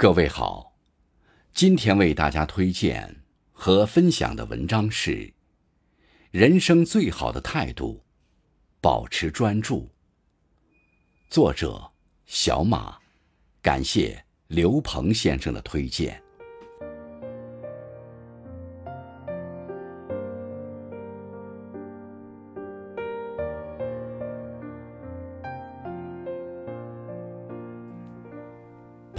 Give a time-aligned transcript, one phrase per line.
[0.00, 0.76] 各位好，
[1.52, 5.10] 今天为大家推荐和分享的文章是
[6.30, 8.04] 《人生最好的态度：
[8.80, 9.80] 保持专注》。
[11.28, 11.90] 作者
[12.26, 12.96] 小马，
[13.60, 16.22] 感谢刘鹏先生的推荐。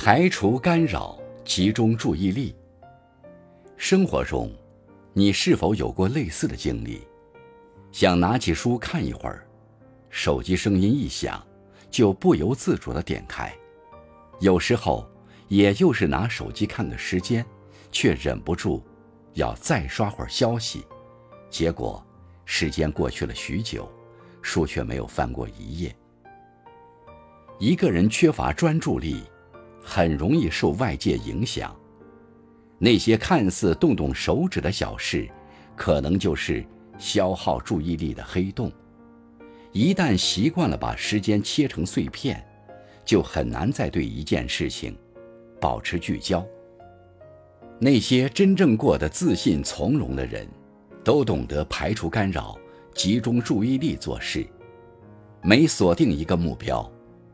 [0.02, 2.56] 排除干扰，集中注意力。
[3.76, 4.50] 生活中，
[5.12, 7.06] 你是否有过类似的经历？
[7.92, 9.46] 想拿起书看一会儿，
[10.10, 11.46] 手机声音一响，
[11.92, 13.54] 就不由自主地点开。
[14.40, 15.06] 有时候，
[15.50, 17.46] 也就是拿手机看个时间，
[17.92, 18.82] 却忍不住
[19.34, 20.88] 要再刷会儿消息。
[21.50, 22.02] 结果，
[22.46, 23.86] 时间过去了许久，
[24.42, 25.94] 书却没有翻过一页。
[27.60, 29.26] 一个人缺乏专注力。
[29.90, 31.76] 很容易受外界影响，
[32.78, 35.28] 那些看似动动手指的小事，
[35.76, 36.64] 可能就是
[37.00, 38.72] 消耗注意力的黑洞。
[39.72, 42.46] 一旦习惯了把时间切成碎片，
[43.04, 44.96] 就很难再对一件事情
[45.60, 46.46] 保持聚焦。
[47.80, 50.48] 那些真正过得自信从容的人，
[51.04, 52.56] 都懂得排除干扰，
[52.94, 54.46] 集中注意力做事。
[55.42, 56.88] 每锁定一个目标。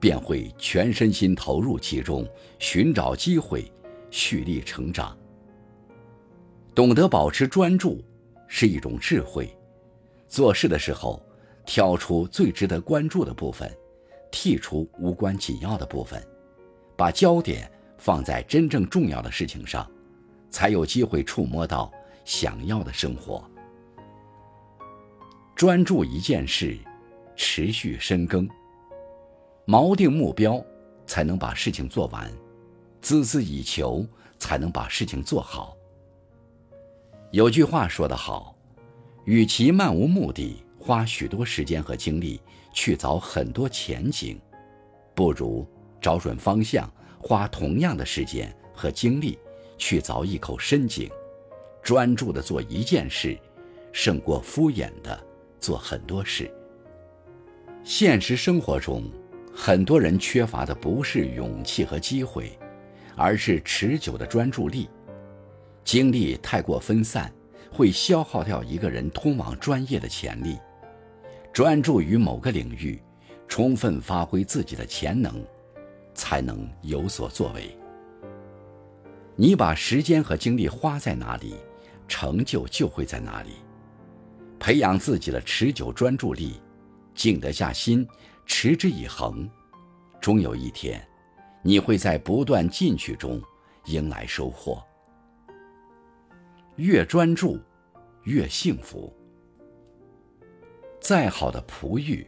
[0.06, 3.66] 便会全身心投入其中，寻找机会，
[4.12, 5.18] 蓄力成长。
[6.76, 8.06] 懂得保持专注
[8.48, 9.52] 是一种智慧。
[10.28, 11.20] 做事的时候，
[11.66, 13.68] 挑出最值得关注的部分，
[14.32, 16.24] 剔除无关紧要的部分，
[16.96, 17.68] 把焦点
[17.98, 19.90] 放在真正重要的事情上，
[20.52, 21.92] 才有机会触摸到
[22.24, 23.44] 想要的生活。
[25.56, 26.78] 专注一件事，
[27.36, 28.48] 持续深耕。
[29.68, 30.64] 锚定目标，
[31.08, 32.30] 才能把事情做完；
[33.02, 34.06] 孜孜以求，
[34.38, 35.76] 才能把事情做好。
[37.32, 38.56] 有句话说得好
[39.26, 42.40] ：“与其漫无目的花许多时间和精力
[42.74, 44.40] 去找很多前景，
[45.16, 45.68] 不如
[46.00, 46.88] 找准方向，
[47.20, 49.36] 花同样的时间和精力
[49.80, 51.10] 去找一口深井。
[51.82, 53.36] 专注的做一件事，
[53.92, 55.20] 胜过敷衍的
[55.60, 56.54] 做很多事。”
[57.84, 59.04] 现实生活中。
[59.56, 62.60] 很多人缺乏的不是勇气和机会，
[63.16, 64.90] 而是持久的专注力。
[65.86, 67.34] 精力太过分散，
[67.72, 70.60] 会消耗掉一个人通往专业的潜力。
[71.54, 73.02] 专注于某个领域，
[73.48, 75.42] 充分发挥自己的潜能，
[76.14, 77.76] 才能有所作为。
[79.38, 81.56] 你把时间和精力花在哪里，
[82.10, 83.52] 成就就会在哪里。
[84.60, 86.60] 培养自己的持久专注力，
[87.14, 88.06] 静得下心。
[88.46, 89.50] 持之以恒，
[90.22, 91.06] 终有一天，
[91.62, 93.42] 你会在不断进取中
[93.86, 94.84] 迎来收获。
[96.76, 97.60] 越专注，
[98.24, 99.12] 越幸福。
[101.00, 102.26] 再好的璞玉，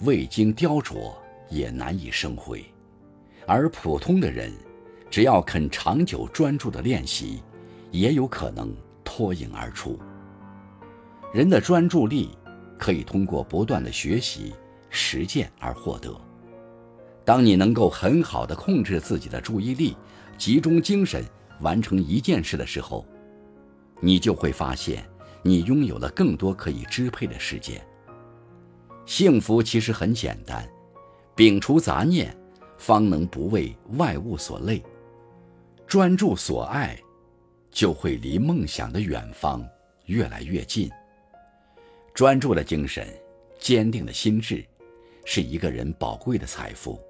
[0.00, 1.12] 未经雕琢
[1.48, 2.64] 也难以生辉；
[3.46, 4.52] 而普通的人，
[5.10, 7.42] 只要肯长久专注的练习，
[7.90, 9.98] 也有可能脱颖而出。
[11.32, 12.36] 人的专注力
[12.78, 14.52] 可以通过不断的学习。
[14.90, 16.14] 实践而获得。
[17.24, 19.96] 当你能够很好的控制自己的注意力，
[20.36, 21.24] 集中精神
[21.60, 23.06] 完成一件事的时候，
[24.00, 25.08] 你就会发现
[25.42, 27.80] 你拥有了更多可以支配的时间。
[29.06, 30.68] 幸福其实很简单，
[31.36, 32.36] 摒除杂念，
[32.78, 34.82] 方能不为外物所累。
[35.86, 36.98] 专注所爱，
[37.70, 39.64] 就会离梦想的远方
[40.06, 40.90] 越来越近。
[42.14, 43.06] 专注的精神，
[43.58, 44.64] 坚定的心智。
[45.32, 47.00] 是一个人宝贵的财富。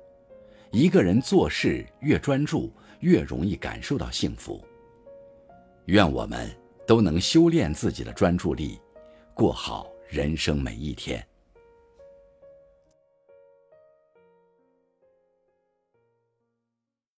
[0.72, 4.62] 一个人做事越专注，越容易感受到幸福。
[5.86, 6.54] 愿我们
[6.86, 8.78] 都能修炼自己的专注力，
[9.32, 11.26] 过好人生每一天。